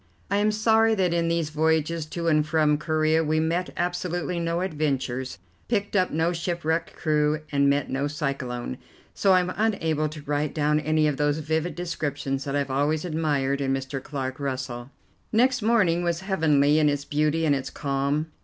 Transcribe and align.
I 0.31 0.37
am 0.37 0.51
sorry 0.51 0.95
that 0.95 1.13
in 1.13 1.27
these 1.27 1.51
voyages 1.51 2.07
to 2.07 2.27
and 2.27 2.43
from 2.43 2.79
Corea 2.79 3.23
we 3.23 3.39
met 3.39 3.69
absolutely 3.77 4.39
no 4.39 4.61
adventures, 4.61 5.37
picked 5.67 5.95
up 5.95 6.09
no 6.09 6.33
shipwrecked 6.33 6.95
crew, 6.95 7.41
and 7.51 7.69
met 7.69 7.87
no 7.87 8.07
cyclone, 8.07 8.79
so 9.13 9.33
I 9.33 9.41
am 9.41 9.53
unable 9.55 10.09
to 10.09 10.23
write 10.23 10.55
down 10.55 10.79
any 10.79 11.05
of 11.07 11.17
those 11.17 11.37
vivid 11.37 11.75
descriptions 11.75 12.45
that 12.45 12.55
I 12.55 12.57
have 12.57 12.71
always 12.71 13.05
admired 13.05 13.61
in 13.61 13.75
Mr. 13.75 14.01
Clark 14.01 14.39
Russell. 14.39 14.89
Next 15.31 15.61
morning 15.61 16.01
was 16.03 16.21
heavenly 16.21 16.79
in 16.79 16.89
its 16.89 17.05
beauty 17.05 17.45
and 17.45 17.53
its 17.53 17.69
calm. 17.69 18.31